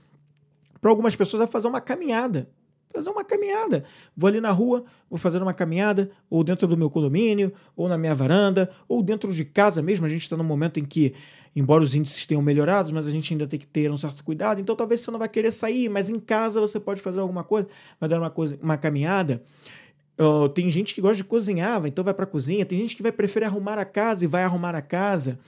[0.80, 2.48] Para algumas pessoas é fazer uma caminhada
[2.92, 3.84] fazer uma caminhada.
[4.16, 7.98] Vou ali na rua, vou fazer uma caminhada, ou dentro do meu condomínio, ou na
[7.98, 10.06] minha varanda, ou dentro de casa mesmo.
[10.06, 11.14] A gente está num momento em que,
[11.54, 14.60] embora os índices tenham melhorado, mas a gente ainda tem que ter um certo cuidado.
[14.60, 17.68] Então talvez você não vai querer sair, mas em casa você pode fazer alguma coisa,
[18.00, 19.42] vai dar uma, coisa, uma caminhada.
[20.54, 22.66] Tem gente que gosta de cozinhar, então vai para a cozinha.
[22.66, 25.38] Tem gente que vai preferir arrumar a casa e vai arrumar a casa.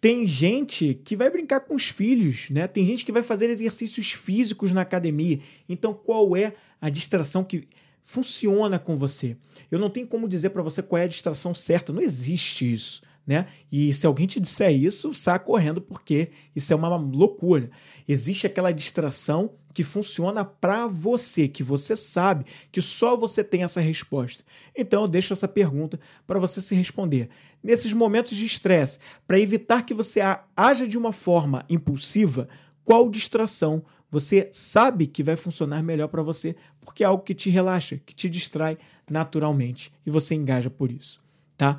[0.00, 2.68] Tem gente que vai brincar com os filhos, né?
[2.68, 5.40] Tem gente que vai fazer exercícios físicos na academia.
[5.68, 7.66] Então, qual é a distração que
[8.04, 9.36] funciona com você?
[9.70, 13.02] Eu não tenho como dizer para você qual é a distração certa, não existe isso
[13.28, 13.44] né?
[13.70, 17.70] E se alguém te disser isso, sai correndo porque isso é uma loucura.
[18.08, 23.82] Existe aquela distração que funciona para você, que você sabe que só você tem essa
[23.82, 24.42] resposta.
[24.74, 27.28] Então eu deixo essa pergunta para você se responder.
[27.62, 30.20] Nesses momentos de estresse, para evitar que você
[30.56, 32.48] haja de uma forma impulsiva,
[32.82, 37.50] qual distração você sabe que vai funcionar melhor para você, porque é algo que te
[37.50, 38.78] relaxa, que te distrai
[39.10, 41.20] naturalmente e você engaja por isso,
[41.58, 41.78] tá?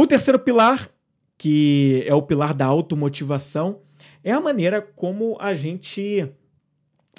[0.00, 0.88] O terceiro pilar,
[1.36, 3.80] que é o pilar da automotivação,
[4.22, 6.32] é a maneira como a gente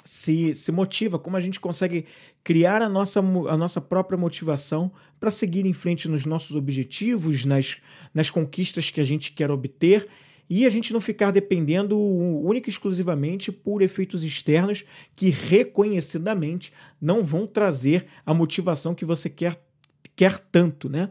[0.02, 2.06] se, se motiva, como a gente consegue
[2.42, 4.90] criar a nossa, a nossa própria motivação
[5.20, 7.76] para seguir em frente nos nossos objetivos, nas,
[8.14, 10.08] nas conquistas que a gente quer obter
[10.48, 17.22] e a gente não ficar dependendo única e exclusivamente por efeitos externos que reconhecidamente não
[17.22, 19.62] vão trazer a motivação que você quer,
[20.16, 21.10] quer tanto, né?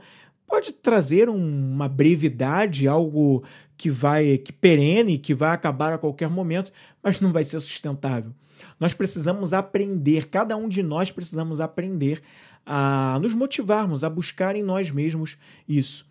[0.50, 3.44] Pode trazer um, uma brevidade, algo
[3.78, 8.34] que vai que perene, que vai acabar a qualquer momento, mas não vai ser sustentável.
[8.80, 12.22] Nós precisamos aprender, cada um de nós precisamos aprender
[12.66, 16.06] a nos motivarmos, a buscar em nós mesmos isso.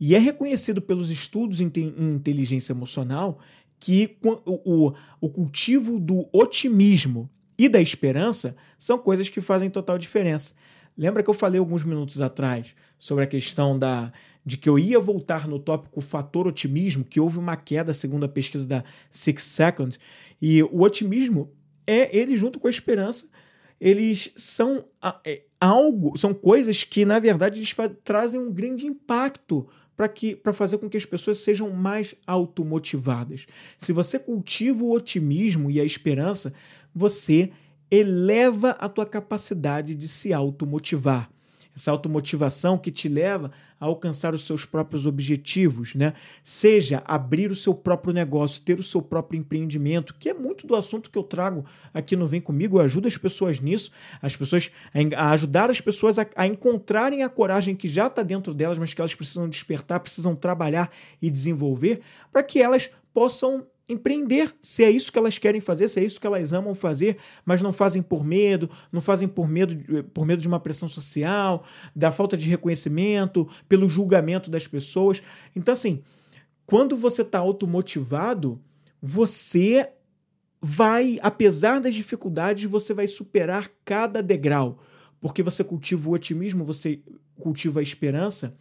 [0.00, 3.38] E é reconhecido pelos estudos em, inteligência emocional
[3.78, 10.54] que o, o cultivo do otimismo e da esperança são coisas que fazem total diferença.
[10.96, 14.12] Lembra que eu falei alguns minutos atrás sobre a questão da
[14.44, 18.28] de que eu ia voltar no tópico fator otimismo, que houve uma queda segundo a
[18.28, 20.00] pesquisa da Six Seconds,
[20.40, 21.52] e o otimismo
[21.86, 23.28] é ele junto com a esperança,
[23.80, 24.84] eles são
[25.24, 27.74] é, algo, são coisas que na verdade eles
[28.04, 33.46] trazem um grande impacto para que para fazer com que as pessoas sejam mais automotivadas.
[33.78, 36.52] Se você cultiva o otimismo e a esperança,
[36.94, 37.50] você
[37.92, 41.28] eleva a tua capacidade de se automotivar.
[41.74, 43.50] Essa automotivação que te leva
[43.80, 46.12] a alcançar os seus próprios objetivos, né?
[46.44, 50.76] Seja abrir o seu próprio negócio, ter o seu próprio empreendimento, que é muito do
[50.76, 52.78] assunto que eu trago aqui no Vem Comigo.
[52.78, 54.70] Eu ajudo as pessoas nisso, as pessoas
[55.16, 58.92] a ajudar as pessoas a, a encontrarem a coragem que já está dentro delas, mas
[58.92, 60.90] que elas precisam despertar, precisam trabalhar
[61.22, 66.00] e desenvolver, para que elas possam empreender, se é isso que elas querem fazer, se
[66.00, 70.04] é isso que elas amam fazer, mas não fazem por medo, não fazem por medo,
[70.12, 75.22] por medo de uma pressão social, da falta de reconhecimento, pelo julgamento das pessoas.
[75.54, 76.02] Então, assim,
[76.66, 78.60] quando você está automotivado,
[79.00, 79.90] você
[80.60, 84.78] vai, apesar das dificuldades, você vai superar cada degrau.
[85.20, 87.00] Porque você cultiva o otimismo, você
[87.38, 88.56] cultiva a esperança,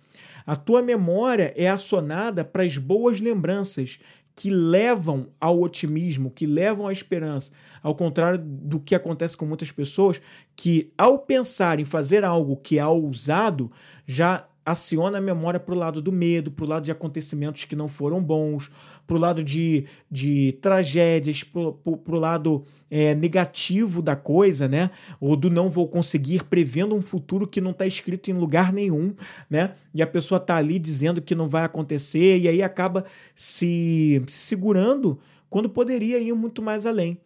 [0.46, 4.00] a tua memória é acionada para as boas lembranças
[4.36, 9.72] que levam ao otimismo, que levam à esperança, ao contrário do que acontece com muitas
[9.72, 10.22] pessoas
[10.56, 13.72] que, ao pensar em fazer algo que é ousado,
[14.06, 17.76] já aciona a memória para o lado do medo, para o lado de acontecimentos que
[17.76, 18.72] não foram bons,
[19.08, 24.92] para o lado de, de tragédias, para o lado é, negativo da coisa, né?
[25.20, 29.14] Ou do não vou conseguir, prevendo um futuro que não está escrito em lugar nenhum,
[29.50, 29.74] né?
[29.94, 34.38] E a pessoa está ali dizendo que não vai acontecer, e aí acaba se, se
[34.38, 35.20] segurando
[35.50, 37.18] quando poderia ir muito mais além.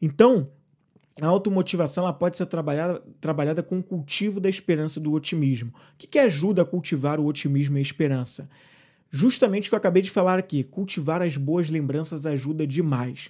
[0.00, 0.48] Então,
[1.20, 5.70] a automotivação ela pode ser trabalhada, trabalhada com o cultivo da esperança do otimismo.
[5.70, 8.48] O que, que ajuda a cultivar o otimismo e a esperança?
[9.14, 13.28] Justamente o que eu acabei de falar aqui, cultivar as boas lembranças ajuda demais.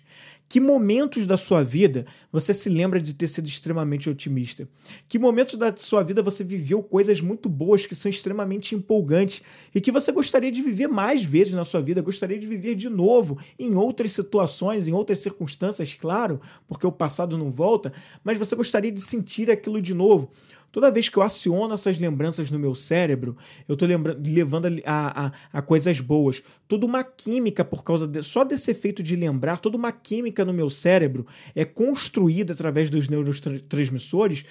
[0.49, 4.69] Que momentos da sua vida você se lembra de ter sido extremamente otimista?
[5.09, 9.43] Que momentos da sua vida você viveu coisas muito boas que são extremamente empolgantes
[9.75, 12.89] e que você gostaria de viver mais vezes na sua vida, gostaria de viver de
[12.89, 17.93] novo em outras situações, em outras circunstâncias, claro, porque o passado não volta,
[18.23, 20.31] mas você gostaria de sentir aquilo de novo.
[20.73, 23.37] Toda vez que eu aciono essas lembranças no meu cérebro,
[23.69, 26.43] eu estou levando a, a, a, coisas boas.
[26.67, 30.53] Toda uma química, por causa de, só desse efeito de lembrar, toda uma química no
[30.53, 34.47] meu cérebro é construída através dos neurotransmissores,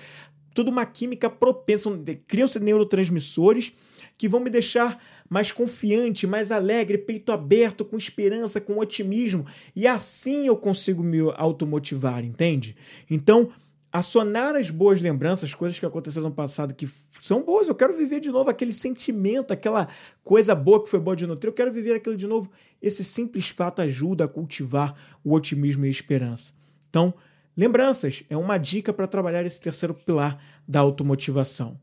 [0.53, 1.89] toda uma química propensa,
[2.27, 3.73] criam-se neurotransmissores
[4.15, 9.45] que vão me deixar mais confiante, mais alegre, peito aberto, com esperança, com otimismo.
[9.75, 12.75] E assim eu consigo me automotivar, entende?
[13.09, 13.51] Então,
[13.91, 16.89] acionar as boas lembranças, coisas que aconteceram no passado que
[17.21, 19.89] são boas, eu quero viver de novo aquele sentimento, aquela
[20.23, 22.49] coisa boa que foi boa de nutrir, eu quero viver aquilo de novo.
[22.81, 26.53] Esse simples fato ajuda a cultivar o otimismo e a esperança.
[26.89, 27.13] Então,
[27.55, 31.77] lembranças é uma dica para trabalhar esse terceiro pilar da automotivação.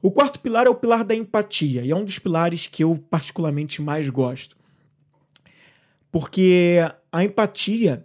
[0.00, 2.96] O quarto pilar é o pilar da empatia, e é um dos pilares que eu
[3.08, 4.56] particularmente mais gosto.
[6.10, 6.78] Porque
[7.10, 8.04] a empatia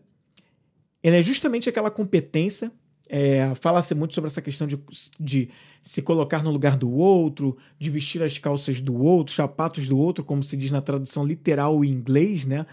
[1.01, 2.71] é justamente aquela competência
[3.09, 3.51] é,
[3.95, 4.79] muito sobre essa questão de,
[5.19, 5.49] de
[5.81, 10.23] se colocar no lugar do outro, de vestir as calças do outro, sapatos do outro,
[10.23, 12.65] como se diz na tradução literal em inglês né,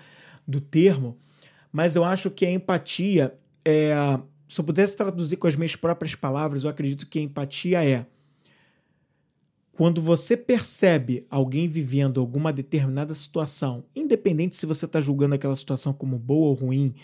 [0.47, 1.16] do termo.
[1.73, 3.94] Mas eu acho que a empatia, é,
[4.49, 8.07] se eu pudesse traduzir com as minhas próprias palavras, eu acredito que a empatia é
[9.77, 15.92] quando você percebe alguém vivendo alguma determinada situação, independente se você está julgando aquela situação
[15.92, 16.94] como boa ou ruim,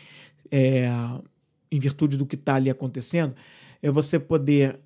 [0.50, 0.88] é,
[1.70, 3.34] em virtude do que está ali acontecendo,
[3.82, 4.80] é você poder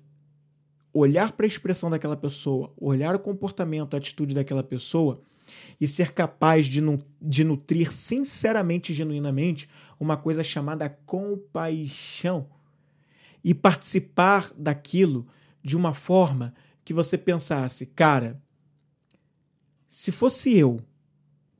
[0.93, 5.21] olhar para a expressão daquela pessoa, olhar o comportamento, a atitude daquela pessoa
[5.79, 6.81] e ser capaz de,
[7.21, 9.67] de nutrir sinceramente e genuinamente
[9.99, 12.47] uma coisa chamada compaixão
[13.43, 15.27] e participar daquilo
[15.61, 18.41] de uma forma que você pensasse, cara,
[19.87, 20.79] se fosse eu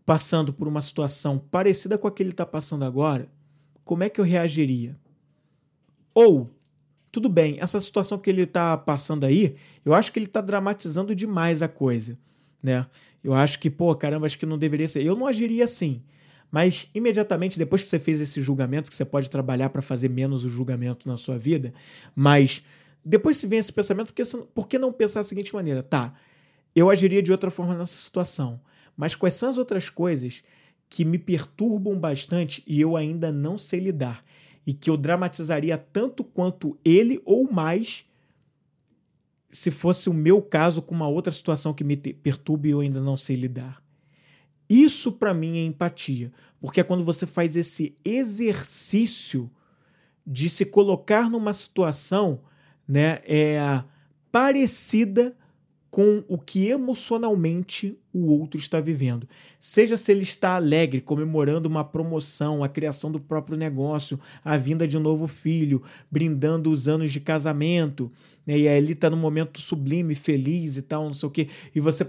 [0.06, 3.28] passando por uma situação parecida com a que ele está passando agora,
[3.84, 4.98] como é que eu reagiria?
[6.16, 6.50] Ou,
[7.12, 11.14] tudo bem, essa situação que ele está passando aí, eu acho que ele está dramatizando
[11.14, 12.18] demais a coisa,
[12.64, 12.88] né?
[13.22, 15.04] Eu acho que, pô, caramba, acho que não deveria ser.
[15.04, 16.02] Eu não agiria assim.
[16.52, 20.46] Mas imediatamente depois que você fez esse julgamento, que você pode trabalhar para fazer menos
[20.46, 21.74] o julgamento na sua vida,
[22.16, 22.64] mas
[23.04, 24.24] depois se vem esse pensamento, porque,
[24.54, 25.84] por que não pensar da seguinte maneira?
[25.84, 26.14] Tá,
[26.74, 28.62] eu agiria de outra forma nessa situação,
[28.96, 30.44] mas quais são as outras coisas
[30.90, 34.24] que me perturbam bastante e eu ainda não sei lidar?
[34.66, 38.06] E que eu dramatizaria tanto quanto ele ou mais
[39.50, 43.00] se fosse o meu caso com uma outra situação que me perturbe e eu ainda
[43.00, 43.82] não sei lidar.
[44.70, 49.50] Isso para mim é empatia, porque é quando você faz esse exercício
[50.26, 52.42] de se colocar numa situação,
[52.88, 53.84] né, é
[54.32, 55.38] parecida
[55.96, 59.26] com o que emocionalmente o outro está vivendo.
[59.58, 64.86] Seja se ele está alegre, comemorando uma promoção, a criação do próprio negócio, a vinda
[64.86, 65.82] de um novo filho,
[66.12, 68.12] brindando os anos de casamento,
[68.46, 68.58] né?
[68.58, 71.80] e aí ele está num momento sublime, feliz e tal, não sei o quê, e
[71.80, 72.06] você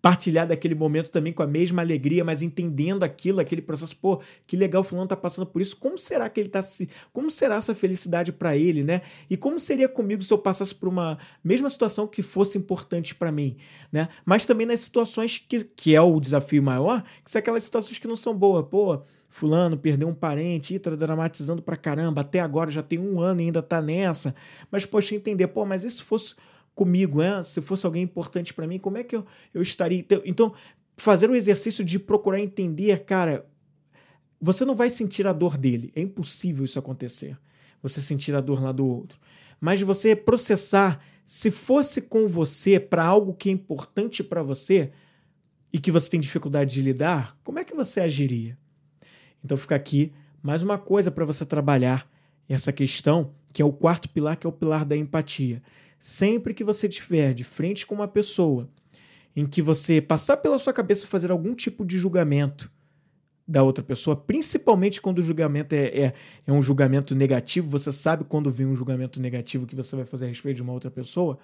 [0.00, 4.56] partilhar daquele momento também com a mesma alegria, mas entendendo aquilo, aquele processo, pô, que
[4.56, 7.56] legal o fulano tá passando por isso, como será que ele tá se, como será
[7.56, 9.02] essa felicidade para ele, né?
[9.28, 13.30] E como seria comigo se eu passasse por uma mesma situação que fosse importante para
[13.30, 13.56] mim,
[13.92, 14.08] né?
[14.24, 18.08] Mas também nas situações que, que é o desafio maior, que são aquelas situações que
[18.08, 22.82] não são boas, pô, fulano perdeu um parente, tá dramatizando pra caramba, até agora já
[22.82, 24.34] tem um ano e ainda tá nessa,
[24.70, 26.34] mas poxa, entender, pô, mas e se fosse
[26.80, 27.44] comigo, né?
[27.44, 29.98] se fosse alguém importante para mim, como é que eu, eu estaria?
[29.98, 30.54] Então, então,
[30.96, 33.46] fazer o exercício de procurar entender, cara,
[34.40, 37.36] você não vai sentir a dor dele, é impossível isso acontecer.
[37.82, 39.18] Você sentir a dor lá do outro.
[39.60, 44.90] Mas você processar, se fosse com você para algo que é importante para você
[45.70, 48.56] e que você tem dificuldade de lidar, como é que você agiria?
[49.44, 52.10] Então fica aqui mais uma coisa para você trabalhar
[52.48, 55.62] essa questão, que é o quarto pilar, que é o pilar da empatia.
[56.00, 58.68] Sempre que você estiver de frente com uma pessoa
[59.36, 62.70] em que você passar pela sua cabeça fazer algum tipo de julgamento
[63.46, 66.14] da outra pessoa, principalmente quando o julgamento é, é,
[66.46, 70.26] é, um julgamento negativo, você sabe quando vem um julgamento negativo que você vai fazer
[70.26, 71.38] a respeito de uma outra pessoa,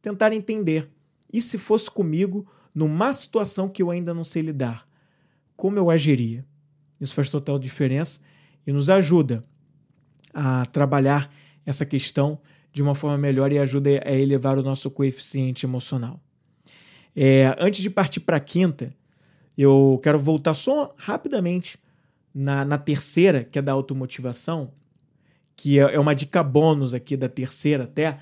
[0.00, 0.90] tentar entender.
[1.32, 4.88] E se fosse comigo, numa situação que eu ainda não sei lidar,
[5.56, 6.44] como eu agiria?
[7.00, 8.20] Isso faz total diferença
[8.66, 9.44] e nos ajuda
[10.34, 11.32] a trabalhar
[11.64, 12.40] essa questão
[12.72, 16.20] de uma forma melhor e ajuda a elevar o nosso coeficiente emocional.
[17.14, 18.94] É, antes de partir para a quinta,
[19.56, 21.78] eu quero voltar só rapidamente
[22.34, 24.72] na, na terceira, que é da automotivação,
[25.54, 28.18] que é, é uma dica bônus aqui da terceira até,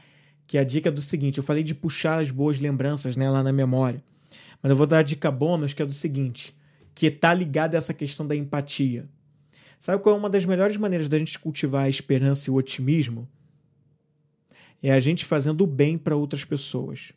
[0.47, 3.43] que é a dica do seguinte: eu falei de puxar as boas lembranças né, lá
[3.43, 4.03] na memória,
[4.61, 6.55] mas eu vou dar a dica bônus que é do seguinte,
[6.93, 9.09] que está ligada a essa questão da empatia.
[9.79, 13.27] Sabe qual é uma das melhores maneiras da gente cultivar a esperança e o otimismo?
[14.83, 17.13] É a gente fazendo o bem para outras pessoas.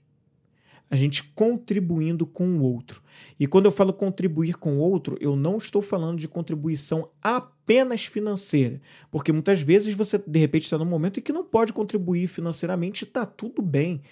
[0.89, 3.01] A gente contribuindo com o outro.
[3.39, 8.05] E quando eu falo contribuir com o outro, eu não estou falando de contribuição apenas
[8.05, 8.79] financeira.
[9.09, 13.03] Porque muitas vezes você, de repente, está num momento em que não pode contribuir financeiramente
[13.03, 14.03] e está tudo bem.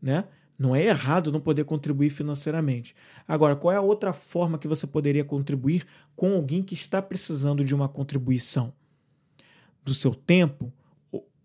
[0.00, 0.24] Né?
[0.58, 2.94] Não é errado não poder contribuir financeiramente.
[3.26, 5.84] Agora, qual é a outra forma que você poderia contribuir
[6.14, 8.72] com alguém que está precisando de uma contribuição?
[9.84, 10.72] Do seu tempo,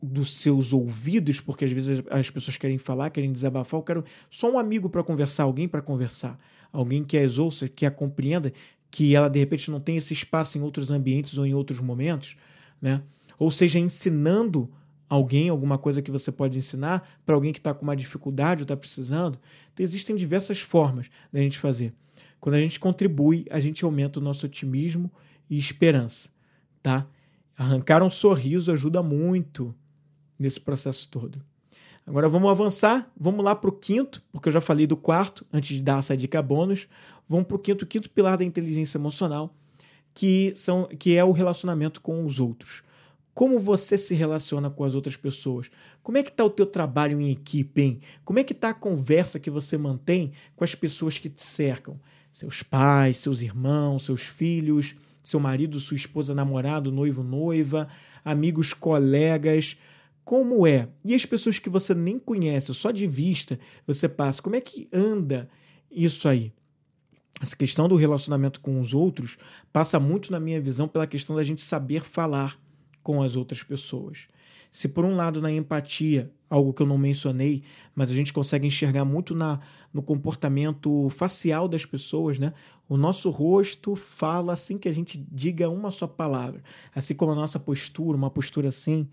[0.04, 3.80] dos seus ouvidos, porque às vezes as pessoas querem falar, querem desabafar.
[3.80, 6.38] Eu quero só um amigo para conversar, alguém para conversar,
[6.74, 8.52] alguém que as ouça, que a compreenda,
[8.92, 12.36] que ela de repente não tem esse espaço em outros ambientes ou em outros momentos,
[12.82, 13.02] né?
[13.40, 14.70] Ou seja, ensinando
[15.08, 18.66] alguém alguma coisa que você pode ensinar para alguém que está com uma dificuldade ou
[18.66, 19.40] está precisando.
[19.74, 21.94] Então, existem diversas formas da gente fazer.
[22.40, 25.10] Quando a gente contribui, a gente aumenta o nosso otimismo
[25.50, 26.30] e esperança,
[26.82, 27.08] tá?
[27.58, 29.74] Arrancar um sorriso ajuda muito
[30.38, 31.42] nesse processo todo.
[32.06, 35.78] Agora vamos avançar, vamos lá para o quinto, porque eu já falei do quarto antes
[35.78, 36.88] de dar essa dica bônus.
[37.30, 39.56] Vamos para o quinto, quinto pilar da inteligência emocional,
[40.14, 42.84] que, são, que é o relacionamento com os outros.
[43.34, 45.72] Como você se relaciona com as outras pessoas?
[46.04, 48.00] Como é que está o teu trabalho em equipe, hein?
[48.24, 52.00] Como é que está a conversa que você mantém com as pessoas que te cercam?
[52.34, 57.88] Seus pais, seus irmãos, seus filhos, seu marido, sua esposa, namorado, noivo, noiva,
[58.26, 59.78] amigos, colegas
[60.24, 60.88] como é.
[61.04, 64.88] E as pessoas que você nem conhece, só de vista você passa, como é que
[64.92, 65.50] anda
[65.92, 66.52] isso aí?
[67.42, 69.38] Essa questão do relacionamento com os outros
[69.72, 72.58] passa muito, na minha visão, pela questão da gente saber falar
[73.02, 74.28] com as outras pessoas.
[74.72, 77.64] Se por um lado na empatia, algo que eu não mencionei,
[77.94, 79.60] mas a gente consegue enxergar muito na,
[79.94, 82.54] no comportamento facial das pessoas, né?
[82.88, 86.64] O nosso rosto fala assim que a gente diga uma só palavra,
[86.96, 89.08] assim como a nossa postura, uma postura assim,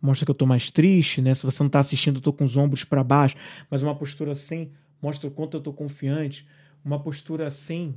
[0.00, 1.34] mostra que eu tô mais triste, né?
[1.34, 3.36] Se você não tá assistindo, eu tô com os ombros para baixo,
[3.70, 4.70] mas uma postura assim
[5.02, 6.46] mostra o quanto eu tô confiante.
[6.84, 7.94] Uma postura assim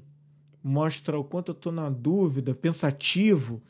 [0.63, 3.61] mostra o quanto eu tô na dúvida, pensativo.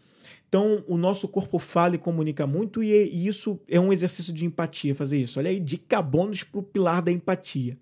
[0.47, 4.93] Então, o nosso corpo fala e comunica muito, e isso é um exercício de empatia,
[4.93, 5.39] fazer isso.
[5.39, 7.75] Olha aí, dica bônus pro pilar da empatia.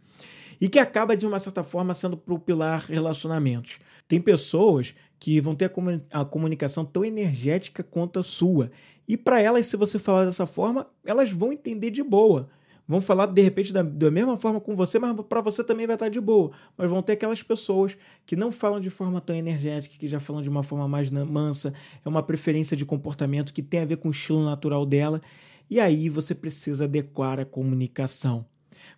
[0.62, 3.80] E que acaba, de uma certa forma, sendo pro pilar relacionamentos.
[4.08, 5.72] Tem pessoas que vão ter
[6.12, 8.72] a, comunicação tão energética quanto a sua.
[9.08, 12.48] E para elas, se você falar dessa forma, elas vão entender de boa.
[12.88, 15.96] Vão falar de repente da, da mesma forma com você, mas para você também vai
[15.96, 16.52] estar de boa.
[16.78, 20.42] Mas vão ter aquelas pessoas que não falam de forma tão energética, que já falam
[20.42, 21.74] de uma forma mais mansa,
[22.06, 25.22] é uma preferência de comportamento que tem a ver com o estilo natural dela.
[25.70, 28.46] E aí você precisa adequar a comunicação.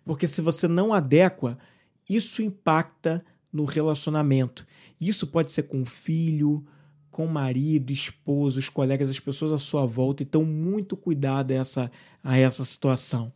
[0.04, 1.58] Porque se você não adequa,
[2.08, 4.66] isso impacta no relacionamento.
[5.00, 6.64] Isso pode ser com o filho,
[7.10, 10.22] com o marido, esposo, os colegas, as pessoas à sua volta.
[10.22, 11.90] Então, muito cuidado a essa,
[12.22, 13.32] a essa situação.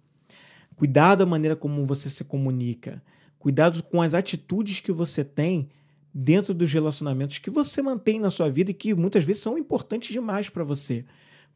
[0.74, 3.02] Cuidado a maneira como você se comunica.
[3.38, 5.68] Cuidado com as atitudes que você tem
[6.12, 10.12] dentro dos relacionamentos que você mantém na sua vida e que muitas vezes são importantes
[10.12, 11.04] demais para você.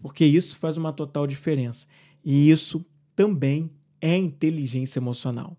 [0.01, 1.87] Porque isso faz uma total diferença.
[2.25, 2.85] E isso
[3.17, 3.71] também
[4.03, 5.57] é inteligência emocional.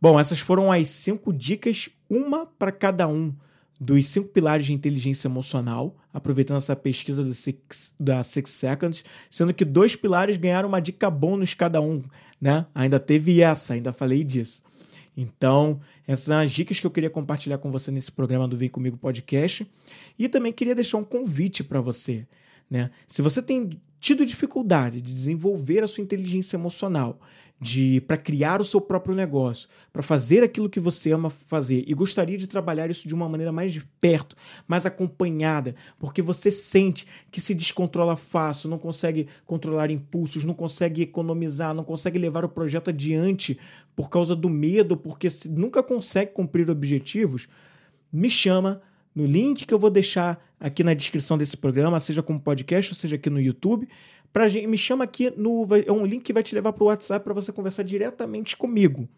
[0.00, 3.34] Bom, essas foram as cinco dicas, uma para cada um
[3.80, 9.64] dos cinco pilares de inteligência emocional, aproveitando essa pesquisa six, da Six Seconds, sendo que
[9.64, 11.98] dois pilares ganharam uma dica bônus cada um,
[12.38, 12.66] né?
[12.74, 14.62] Ainda teve essa, ainda falei disso.
[15.16, 18.68] Então, essas são as dicas que eu queria compartilhar com você nesse programa do Vem
[18.68, 19.66] Comigo Podcast.
[20.18, 22.26] E também queria deixar um convite para você.
[22.70, 22.90] Né?
[23.06, 23.70] Se você tem
[24.00, 27.20] tido dificuldade de desenvolver a sua inteligência emocional,
[27.60, 31.92] de para criar o seu próprio negócio, para fazer aquilo que você ama fazer e
[31.92, 34.34] gostaria de trabalhar isso de uma maneira mais de perto,
[34.66, 41.02] mais acompanhada, porque você sente que se descontrola fácil, não consegue controlar impulsos, não consegue
[41.02, 43.58] economizar, não consegue levar o projeto adiante
[43.94, 47.46] por causa do medo, porque nunca consegue cumprir objetivos,
[48.10, 48.80] me chama
[49.14, 52.94] no link que eu vou deixar aqui na descrição desse programa, seja como podcast ou
[52.94, 53.88] seja aqui no YouTube.
[54.32, 55.66] Pra, me chama aqui no.
[55.86, 59.08] É um link que vai te levar para o WhatsApp para você conversar diretamente comigo.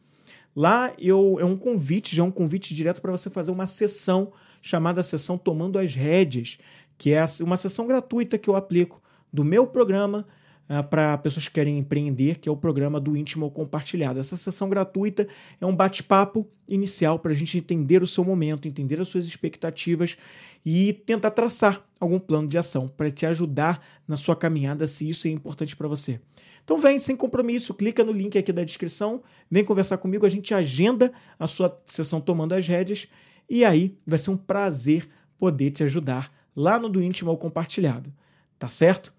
[0.55, 4.33] Lá eu, é um convite, já é um convite direto para você fazer uma sessão
[4.61, 6.59] chamada Sessão Tomando as Rédeas,
[6.97, 10.27] que é uma sessão gratuita que eu aplico do meu programa
[10.75, 14.19] ah, para pessoas que querem empreender, que é o programa do íntimo compartilhado.
[14.19, 15.29] Essa sessão gratuita
[15.61, 20.17] é um bate-papo inicial para a gente entender o seu momento, entender as suas expectativas
[20.65, 25.29] e tentar traçar algum plano de ação para te ajudar na sua caminhada, se isso
[25.29, 26.19] é importante para você.
[26.65, 30.55] Então vem sem compromisso, clica no link aqui da descrição, vem conversar comigo, a gente
[30.55, 33.07] agenda a sua sessão tomando as rédeas
[33.47, 35.07] e aí vai ser um prazer
[35.37, 38.11] poder te ajudar lá no do íntimo ao compartilhado.
[38.59, 39.13] Tá certo?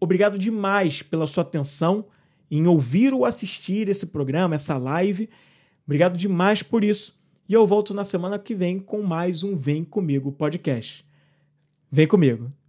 [0.00, 2.06] Obrigado demais pela sua atenção
[2.50, 5.28] em ouvir ou assistir esse programa, essa live.
[5.86, 7.18] Obrigado demais por isso.
[7.48, 11.04] E eu volto na semana que vem com mais um Vem Comigo podcast.
[11.90, 12.63] Vem comigo!